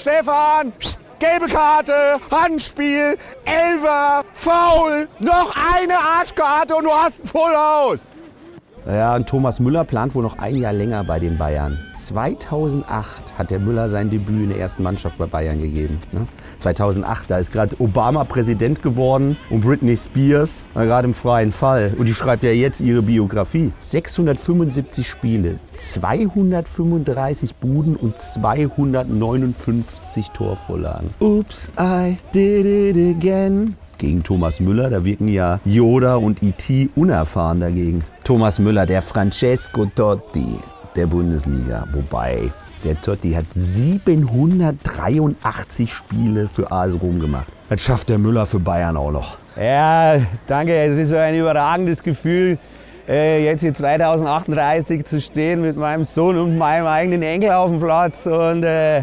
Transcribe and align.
Stefan, 0.00 0.72
gelbe 1.18 1.46
Karte, 1.46 2.18
Handspiel, 2.30 3.18
Elfer, 3.44 4.24
Foul, 4.32 5.08
noch 5.18 5.54
eine 5.74 5.98
Arschkarte 5.98 6.74
und 6.74 6.84
du 6.84 6.90
hast 6.90 7.22
ein 7.22 7.26
Full 7.26 7.54
House. 7.54 8.16
Ja, 8.86 9.14
und 9.14 9.26
Thomas 9.26 9.60
Müller 9.60 9.84
plant 9.84 10.14
wohl 10.14 10.22
noch 10.22 10.38
ein 10.38 10.56
Jahr 10.56 10.72
länger 10.72 11.04
bei 11.04 11.18
den 11.18 11.36
Bayern. 11.36 11.78
2008 11.94 13.36
hat 13.36 13.50
der 13.50 13.58
Müller 13.58 13.88
sein 13.88 14.10
Debüt 14.10 14.44
in 14.44 14.48
der 14.48 14.58
ersten 14.58 14.82
Mannschaft 14.82 15.18
bei 15.18 15.26
Bayern 15.26 15.60
gegeben. 15.60 16.00
Ne? 16.12 16.26
2008, 16.60 17.30
da 17.30 17.38
ist 17.38 17.52
gerade 17.52 17.76
Obama 17.78 18.24
Präsident 18.24 18.82
geworden 18.82 19.36
und 19.50 19.60
Britney 19.60 19.96
Spears 19.96 20.64
gerade 20.74 21.08
im 21.08 21.14
freien 21.14 21.52
Fall. 21.52 21.94
Und 21.98 22.08
die 22.08 22.14
schreibt 22.14 22.42
ja 22.42 22.52
jetzt 22.52 22.80
ihre 22.80 23.02
Biografie. 23.02 23.72
675 23.78 25.06
Spiele, 25.06 25.58
235 25.72 27.56
Buden 27.56 27.96
und 27.96 28.18
259 28.18 30.30
Torvorlagen. 30.30 31.10
Oops, 31.20 31.72
I 31.78 32.16
did 32.32 32.64
it 32.64 33.16
again 33.16 33.76
gegen 34.00 34.22
Thomas 34.22 34.60
Müller. 34.60 34.90
Da 34.90 35.04
wirken 35.04 35.28
ja 35.28 35.60
Yoda 35.64 36.16
und 36.16 36.42
E.T. 36.42 36.88
unerfahren 36.96 37.60
dagegen. 37.60 38.02
Thomas 38.30 38.60
Müller, 38.60 38.86
der 38.86 39.02
Francesco 39.02 39.86
Totti 39.86 40.60
der 40.94 41.08
Bundesliga. 41.08 41.84
Wobei, 41.90 42.52
der 42.84 43.02
Totti 43.02 43.32
hat 43.32 43.46
783 43.56 45.92
Spiele 45.92 46.46
für 46.46 46.70
AS 46.70 47.02
Rom 47.02 47.18
gemacht. 47.18 47.48
Das 47.68 47.80
schafft 47.80 48.08
der 48.08 48.18
Müller 48.18 48.46
für 48.46 48.60
Bayern 48.60 48.96
auch 48.96 49.10
noch. 49.10 49.36
Ja, 49.60 50.20
danke. 50.46 50.76
Es 50.76 50.96
ist 50.96 51.08
so 51.08 51.16
ein 51.16 51.34
überragendes 51.34 52.04
Gefühl, 52.04 52.56
äh, 53.08 53.44
jetzt 53.44 53.62
hier 53.62 53.74
2038 53.74 55.04
zu 55.04 55.20
stehen 55.20 55.62
mit 55.62 55.76
meinem 55.76 56.04
Sohn 56.04 56.38
und 56.38 56.56
meinem 56.56 56.86
eigenen 56.86 57.24
Enkel 57.24 57.50
auf 57.50 57.70
dem 57.70 57.80
Platz. 57.80 58.26
Und 58.26 58.62
äh, 58.62 59.02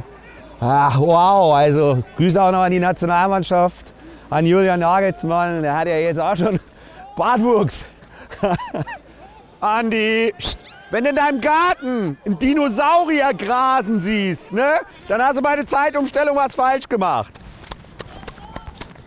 ach, 0.62 1.02
wow, 1.02 1.54
also 1.54 2.02
Grüße 2.16 2.42
auch 2.42 2.54
noch 2.54 2.62
an 2.62 2.72
die 2.72 2.80
Nationalmannschaft 2.80 3.92
an 4.30 4.46
Julian 4.46 4.80
Nagelsmann. 4.80 5.64
Der 5.64 5.78
hat 5.78 5.90
ja 5.90 5.98
jetzt 5.98 6.22
auch 6.22 6.38
schon 6.38 6.62
Bartwuchs. 7.18 7.84
Andi, 9.60 10.34
wenn 10.92 11.04
du 11.04 11.10
in 11.10 11.16
deinem 11.16 11.42
Garten 11.42 12.18
einen 12.26 12.40
Dinosaurier 12.40 13.34
grasen 13.34 14.00
siehst, 14.00 14.52
ne, 14.52 14.74
dann 15.08 15.22
hast 15.22 15.38
du 15.38 15.42
bei 15.42 15.56
der 15.56 15.66
Zeitumstellung 15.66 16.36
was 16.36 16.54
falsch 16.54 16.88
gemacht. 16.88 17.34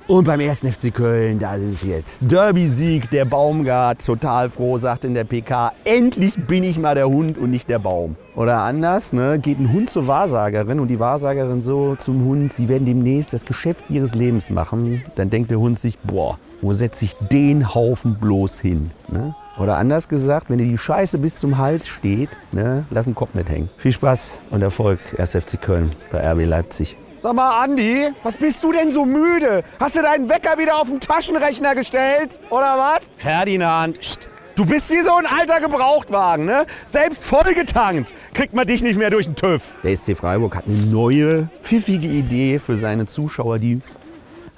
Und 0.09 0.25
beim 0.25 0.41
1. 0.41 0.67
FC 0.67 0.93
Köln, 0.93 1.39
da 1.39 1.57
sind 1.57 1.79
sie 1.79 1.91
jetzt. 1.91 2.29
Derby-Sieg, 2.29 3.11
der 3.11 3.25
Baumgart, 3.25 4.05
total 4.05 4.51
froh, 4.51 4.77
sagt 4.77 5.05
in 5.05 5.15
der 5.15 5.23
PK, 5.23 5.71
endlich 5.85 6.35
bin 6.35 6.65
ich 6.65 6.81
mal 6.81 6.97
der 6.97 7.09
Hund 7.09 7.39
und 7.39 7.51
nicht 7.51 7.69
der 7.69 7.79
Baum. 7.79 8.17
Oder 8.35 8.59
anders, 8.59 9.13
ne, 9.13 9.39
geht 9.39 9.61
ein 9.61 9.73
Hund 9.73 9.89
zur 9.89 10.09
Wahrsagerin 10.09 10.81
und 10.81 10.89
die 10.89 10.99
Wahrsagerin 10.99 11.61
so 11.61 11.95
zum 11.95 12.25
Hund, 12.25 12.53
sie 12.53 12.69
werden 12.69 12.87
demnächst 12.87 13.33
das 13.33 13.47
Geschäft 13.47 13.85
ihres 13.89 14.17
Lebens 14.17 14.51
machen. 14.51 15.05
Dann 15.15 15.31
denkt 15.31 15.53
der 15.53 15.61
Hund 15.61 15.79
sich, 15.79 15.97
boah, 16.01 16.41
wo 16.61 16.73
setze 16.73 17.05
ich 17.05 17.15
den 17.31 17.73
Haufen 17.73 18.17
bloß 18.17 18.61
hin? 18.61 18.91
Ne? 19.07 19.37
Oder 19.61 19.77
anders 19.77 20.09
gesagt, 20.09 20.49
wenn 20.49 20.57
dir 20.57 20.65
die 20.65 20.79
Scheiße 20.79 21.19
bis 21.19 21.39
zum 21.39 21.59
Hals 21.59 21.87
steht, 21.87 22.31
ne, 22.51 22.87
lass 22.89 23.05
den 23.05 23.15
Kopf 23.15 23.35
nicht 23.35 23.51
hängen. 23.51 23.69
Viel 23.77 23.93
Spaß 23.93 24.41
und 24.49 24.63
Erfolg, 24.63 24.99
1. 25.19 25.33
FC 25.33 25.61
Köln 25.61 25.93
bei 26.11 26.27
RB 26.33 26.47
Leipzig. 26.47 26.97
Sag 27.19 27.35
mal, 27.35 27.63
Andi, 27.63 28.09
was 28.23 28.39
bist 28.39 28.65
du 28.65 28.73
denn 28.73 28.91
so 28.91 29.05
müde? 29.05 29.63
Hast 29.79 29.97
du 29.97 30.03
deinen 30.03 30.31
Wecker 30.31 30.57
wieder 30.57 30.77
auf 30.77 30.89
den 30.89 30.99
Taschenrechner 30.99 31.75
gestellt? 31.75 32.39
Oder 32.49 32.79
was? 32.79 33.01
Ferdinand, 33.19 34.01
Psst. 34.01 34.29
Du 34.57 34.65
bist 34.65 34.89
wie 34.89 35.03
so 35.03 35.15
ein 35.15 35.27
alter 35.27 35.61
Gebrauchtwagen, 35.61 36.47
ne? 36.47 36.65
Selbst 36.87 37.23
vollgetankt 37.23 38.15
kriegt 38.33 38.55
man 38.55 38.67
dich 38.67 38.83
nicht 38.83 38.99
mehr 38.99 39.11
durch 39.11 39.27
den 39.27 39.37
TÜV. 39.37 39.75
Der 39.83 39.95
SC 39.95 40.17
Freiburg 40.17 40.57
hat 40.57 40.65
eine 40.67 40.87
neue, 40.87 41.51
pfiffige 41.63 42.09
Idee 42.09 42.59
für 42.59 42.77
seine 42.77 43.05
Zuschauer, 43.05 43.59
die 43.59 43.83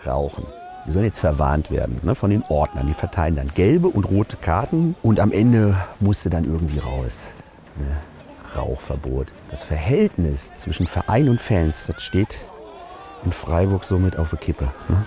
rauchen. 0.07 0.47
Die 0.87 0.91
sollen 0.91 1.05
jetzt 1.05 1.21
verwarnt 1.21 1.71
werden 1.71 2.01
ne, 2.03 2.15
von 2.15 2.31
den 2.31 2.43
Ordnern. 2.49 2.87
Die 2.87 2.95
verteilen 2.95 3.37
dann 3.37 3.49
gelbe 3.55 3.89
und 3.89 4.05
rote 4.05 4.37
Karten 4.37 4.97
und 5.03 5.21
am 5.21 5.33
Ende 5.33 5.77
musste 6.01 6.29
dann 6.29 6.45
irgendwie 6.45 6.79
raus. 6.79 7.33
Ne? 7.77 7.97
Rauchverbot. 8.57 9.33
Das 9.49 9.63
Verhältnis 9.63 10.53
zwischen 10.53 10.87
Verein 10.87 11.29
und 11.29 11.41
Fans, 11.41 11.87
das 11.87 12.03
steht 12.03 12.39
in 13.25 13.33
Freiburg 13.33 13.85
somit 13.85 14.19
auf 14.19 14.31
der 14.31 14.41
Kippe. 14.41 14.73
Ne? 14.89 15.05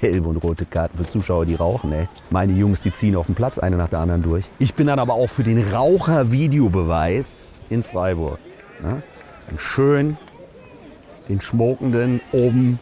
Gelbe 0.00 0.28
und 0.28 0.36
rote 0.36 0.66
Karten 0.66 0.98
für 0.98 1.08
Zuschauer, 1.08 1.46
die 1.46 1.54
rauchen. 1.54 1.92
Ey. 1.92 2.08
Meine 2.30 2.52
Jungs, 2.52 2.82
die 2.82 2.92
ziehen 2.92 3.16
auf 3.16 3.26
dem 3.26 3.34
Platz 3.34 3.58
eine 3.58 3.76
nach 3.76 3.88
der 3.88 3.98
anderen 3.98 4.22
durch. 4.22 4.44
Ich 4.58 4.74
bin 4.74 4.86
dann 4.86 4.98
aber 4.98 5.14
auch 5.14 5.28
für 5.28 5.42
den 5.42 5.58
Raucher-Videobeweis 5.58 7.60
in 7.70 7.82
Freiburg. 7.82 8.38
Ne? 8.82 9.02
Dann 9.48 9.58
schön 9.58 10.18
den 11.28 11.40
Schmokenden 11.40 12.20
oben 12.32 12.78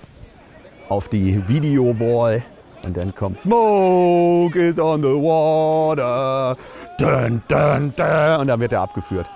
auf 0.89 1.09
die 1.09 1.47
Video-Wall. 1.49 2.43
Und 2.85 2.97
dann 2.97 3.15
kommt 3.15 3.41
Smoke 3.41 4.59
is 4.59 4.79
on 4.79 5.03
the 5.03 5.09
water. 5.09 6.57
Dun, 6.99 7.43
dun, 7.49 7.95
dun. 7.97 8.41
Und 8.41 8.47
dann 8.49 8.61
wird 8.61 8.73
er 8.73 8.83
abgeführt. 8.83 9.29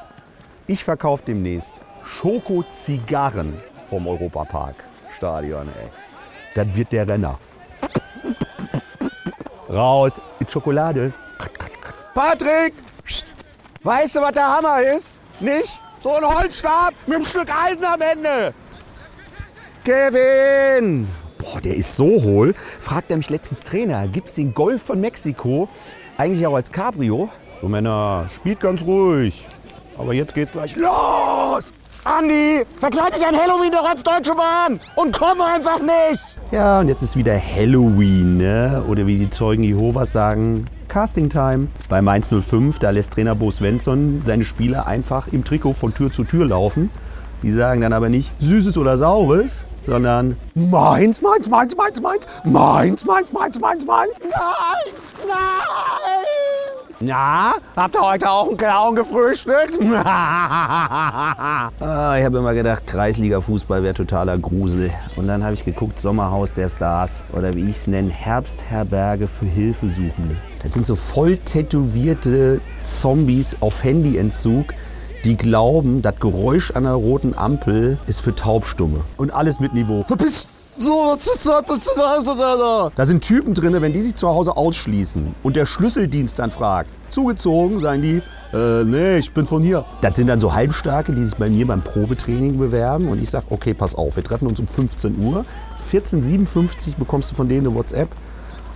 Ich 0.67 0.85
verkaufe 0.85 1.25
demnächst 1.27 1.75
Schoko-Zigarren 2.05 3.55
vom 3.85 4.07
Europapark-Stadion. 4.07 5.69
Das 6.55 6.67
wird 6.77 6.93
der 6.93 7.09
Renner. 7.09 7.39
Raus 9.71 10.21
mit 10.39 10.51
Schokolade. 10.51 11.13
Patrick, 12.15 12.75
weißt 13.83 14.17
du, 14.17 14.21
was 14.21 14.33
der 14.33 14.49
Hammer 14.49 14.81
ist? 14.83 15.21
Nicht? 15.41 15.81
So 16.01 16.15
ein 16.15 16.25
Holzstab 16.25 16.95
mit 17.07 17.17
einem 17.17 17.25
Stück 17.25 17.49
Eisen 17.51 17.85
am 17.85 18.01
Ende. 18.01 18.53
Kevin! 19.85 21.09
Boah, 21.59 21.63
der 21.63 21.75
ist 21.75 21.97
so 21.97 22.23
hohl. 22.23 22.55
Fragt 22.79 23.11
er 23.11 23.17
mich 23.17 23.31
letztens 23.31 23.65
Trainer, 23.65 24.07
gibt's 24.07 24.35
den 24.35 24.55
Golf 24.55 24.81
von 24.81 25.01
Mexiko 25.01 25.69
eigentlich 26.17 26.47
auch 26.47 26.55
als 26.55 26.71
Cabrio? 26.71 27.31
So 27.61 27.67
Männer, 27.67 28.27
spielt 28.33 28.61
ganz 28.61 28.83
ruhig. 28.83 29.49
Aber 29.99 30.15
jetzt 30.15 30.35
geht's 30.35 30.53
gleich 30.53 30.77
los! 30.77 31.65
Andi, 32.05 32.65
verkleid 32.79 33.17
dich 33.17 33.27
an 33.27 33.37
Halloween 33.37 33.73
doch 33.73 33.85
als 33.85 34.05
Deutsche 34.05 34.37
Bahn 34.37 34.79
und 34.95 35.13
komm 35.13 35.41
einfach 35.41 35.81
nicht. 35.81 36.39
Ja, 36.53 36.79
und 36.79 36.87
jetzt 36.87 37.03
ist 37.03 37.17
wieder 37.17 37.37
Halloween, 37.37 38.37
ne? 38.37 38.85
Oder 38.87 39.09
wie 39.09 39.19
die 39.19 39.31
Zeugen 39.31 39.65
Jehovas 39.65 40.13
sagen, 40.13 40.65
Casting 40.87 41.29
Time. 41.29 41.67
Bei 41.89 42.01
Mainz 42.01 42.31
05, 42.31 42.79
da 42.79 42.91
lässt 42.91 43.15
Trainer 43.15 43.35
Bo 43.35 43.51
Svensson 43.51 44.21
seine 44.23 44.45
Spieler 44.45 44.87
einfach 44.87 45.27
im 45.33 45.43
Trikot 45.43 45.73
von 45.73 45.93
Tür 45.93 46.13
zu 46.13 46.23
Tür 46.23 46.47
laufen. 46.47 46.91
Die 47.43 47.51
sagen 47.51 47.81
dann 47.81 47.93
aber 47.93 48.09
nicht 48.09 48.33
Süßes 48.39 48.79
oder 48.79 48.97
Saures, 48.97 49.67
sondern 49.89 50.37
Mainz, 50.55 51.23
Mainz, 51.23 51.49
Mainz, 51.49 51.75
Mainz, 51.75 52.01
Mainz, 52.01 52.27
Mainz, 52.45 53.05
Mainz, 53.07 53.33
Mainz, 53.33 53.59
Mainz, 53.59 53.87
Mainz. 53.87 54.13
Nein, 54.21 54.93
nein. 55.27 56.69
Na, 57.01 57.55
habt 57.75 57.95
ihr 57.95 58.03
heute 58.03 58.29
auch 58.29 58.49
einen 58.49 58.59
Clown 58.59 58.97
gefrühstückt? 58.97 59.79
ah, 60.05 61.71
ich 62.19 62.25
habe 62.25 62.39
immer 62.39 62.53
gedacht, 62.53 62.87
Kreisliga-Fußball 62.87 63.83
wäre 63.83 63.95
totaler 63.95 64.37
Grusel. 64.37 64.91
Und 65.17 65.29
dann 65.29 65.43
habe 65.43 65.55
ich 65.55 65.65
geguckt, 65.65 65.99
Sommerhaus 65.99 66.53
der 66.53 66.69
Stars 66.69 67.25
oder 67.33 67.55
wie 67.55 67.71
ich 67.71 67.77
es 67.77 67.87
nenne, 67.87 68.11
Herbstherberge 68.11 69.27
für 69.27 69.47
Hilfesuchende. 69.47 70.37
Das 70.63 70.75
sind 70.75 70.85
so 70.85 70.97
voll 70.97 71.39
tätowierte 71.39 72.61
Zombies 72.83 73.57
auf 73.61 73.85
Handyentzug, 73.85 74.75
die 75.25 75.37
glauben, 75.37 76.03
das 76.03 76.17
Geräusch 76.21 76.73
der 76.73 76.93
roten 76.93 77.35
Ampel 77.37 77.99
ist 78.07 78.21
für 78.21 78.35
Taubstumme. 78.35 79.05
Und 79.17 79.35
alles 79.35 79.61
mit 79.61 79.75
Niveau. 79.75 80.05
Verpiss! 80.05 80.59
So, 80.81 80.91
was 80.91 81.27
ist 81.27 81.45
das? 81.45 81.65
Was 81.67 81.79
ist 81.79 82.39
das? 82.39 82.93
Da 82.95 83.05
sind 83.05 83.25
Typen 83.25 83.53
drin, 83.53 83.77
wenn 83.81 83.93
die 83.93 84.01
sich 84.01 84.15
zu 84.15 84.29
Hause 84.29 84.57
ausschließen 84.57 85.35
und 85.43 85.57
der 85.57 85.67
Schlüsseldienst 85.67 86.39
dann 86.39 86.53
fragt, 86.53 86.91
zugezogen, 87.09 87.81
sagen 87.81 88.01
die, 88.01 88.23
äh, 88.53 88.85
nee, 88.85 89.19
ich 89.19 89.33
bin 89.33 89.45
von 89.45 89.61
hier. 89.61 89.85
Das 90.03 90.17
sind 90.17 90.29
dann 90.29 90.39
so 90.39 90.55
Halbstarke, 90.55 91.13
die 91.13 91.25
sich 91.25 91.35
bei 91.35 91.51
mir 91.51 91.67
beim 91.67 91.83
Probetraining 91.83 92.59
bewerben 92.59 93.09
und 93.09 93.21
ich 93.21 93.29
sage, 93.29 93.47
okay, 93.51 93.75
pass 93.75 93.97
auf, 93.97 94.15
wir 94.15 94.23
treffen 94.23 94.47
uns 94.47 94.61
um 94.61 94.69
15 94.69 95.19
Uhr. 95.19 95.45
14.57 95.91 96.97
bekommst 96.97 97.33
du 97.33 97.35
von 97.35 97.49
denen 97.49 97.67
eine 97.67 97.75
WhatsApp. 97.75 98.11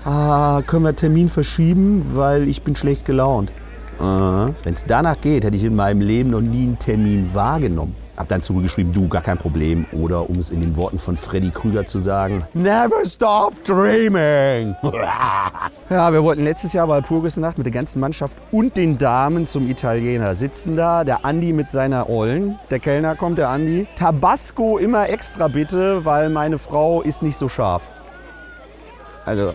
Ah, 0.05 0.61
können 0.67 0.85
wir 0.85 0.97
Termin 0.97 1.29
verschieben, 1.29 2.05
weil 2.15 2.49
ich 2.49 2.63
bin 2.63 2.75
schlecht 2.75 3.05
gelaunt. 3.05 3.53
Wenn 3.99 4.75
es 4.75 4.85
danach 4.87 5.21
geht, 5.21 5.45
hätte 5.45 5.57
ich 5.57 5.65
in 5.65 5.77
meinem 5.77 6.01
Leben 6.01 6.31
noch 6.31 6.41
nie 6.41 6.65
einen 6.65 6.79
Termin 6.79 7.35
wahrgenommen. 7.35 7.95
Hab 8.17 8.29
dann 8.29 8.43
zurückgeschrieben, 8.43 8.93
du, 8.93 9.09
gar 9.09 9.23
kein 9.23 9.39
Problem. 9.39 9.87
Oder 9.93 10.29
um 10.29 10.39
es 10.39 10.51
in 10.51 10.61
den 10.61 10.77
Worten 10.77 10.99
von 10.99 11.17
Freddy 11.17 11.51
Krüger 11.51 11.87
zu 11.87 11.99
sagen, 11.99 12.47
Never 12.53 13.07
stop 13.07 13.55
dreaming. 13.65 14.77
ja, 15.91 16.13
wir 16.13 16.23
wollten 16.23 16.45
letztes 16.45 16.73
Jahr 16.75 16.89
Walpurgisnacht 16.89 17.57
mit 17.57 17.65
der 17.65 17.73
ganzen 17.73 18.01
Mannschaft 18.01 18.37
und 18.51 18.77
den 18.77 18.99
Damen 18.99 19.47
zum 19.47 19.67
Italiener. 19.67 20.35
Sitzen 20.35 20.77
da, 20.77 21.05
der 21.05 21.25
Andi 21.25 21.53
mit 21.53 21.71
seiner 21.71 22.11
Ollen. 22.11 22.59
Der 22.71 22.81
Kellner 22.81 23.17
kommt, 23.17 23.39
der 23.39 23.49
Andi. 23.49 23.87
Tabasco 23.97 24.79
immer 24.79 25.09
extra 25.09 25.49
bitte, 25.49 26.05
weil 26.05 26.29
meine 26.29 26.59
Frau 26.59 27.01
ist 27.01 27.23
nicht 27.23 27.37
so 27.37 27.49
scharf. 27.49 27.89
Also, 29.25 29.55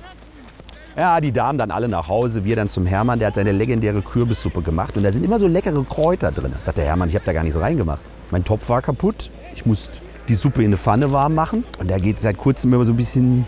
ja, 0.98 1.22
die 1.22 1.32
Damen 1.32 1.60
dann 1.60 1.70
alle 1.70 1.88
nach 1.88 2.08
Hause, 2.08 2.44
wir 2.44 2.56
dann 2.56 2.70
zum 2.70 2.88
Hermann, 2.88 3.20
der 3.20 3.28
hat 3.28 3.36
seine 3.36 3.52
legendäre 3.52 4.02
Kürbissuppe 4.02 4.64
gemacht 4.64 4.98
und 4.98 5.04
da 5.04 5.12
sind 5.12 5.24
immer 5.24 5.38
so 5.38 5.48
leckere 5.48 5.84
Kräuter 5.84 6.32
drin. 6.32 6.54
Sagt 6.64 6.80
der 6.80 6.86
Hermann, 6.86 7.08
ich 7.10 7.16
habe 7.16 7.24
da 7.24 7.34
gar 7.34 7.44
nichts 7.44 7.60
reingemacht. 7.60 8.02
Mein 8.32 8.44
Topf 8.44 8.68
war 8.70 8.82
kaputt. 8.82 9.30
Ich 9.54 9.66
musste 9.66 10.00
die 10.28 10.34
Suppe 10.34 10.62
in 10.62 10.70
eine 10.70 10.78
Pfanne 10.78 11.12
warm 11.12 11.36
machen. 11.36 11.66
Und 11.78 11.92
da 11.92 12.00
geht 12.00 12.20
seit 12.20 12.38
kurzem 12.38 12.74
immer 12.74 12.84
so 12.84 12.94
ein 12.94 12.98
bisschen 12.98 13.46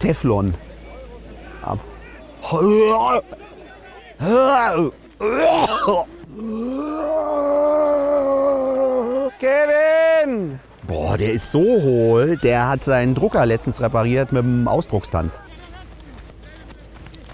Teflon 0.00 0.54
ab. 1.62 1.78
Kevin! 9.38 10.58
Boah, 10.86 11.16
der 11.16 11.32
ist 11.32 11.52
so 11.52 11.60
hohl. 11.60 12.36
Der 12.42 12.68
hat 12.68 12.82
seinen 12.82 13.14
Drucker 13.14 13.46
letztens 13.46 13.80
repariert 13.80 14.32
mit 14.32 14.42
dem 14.42 14.66
Ausdruckstanz. 14.66 15.40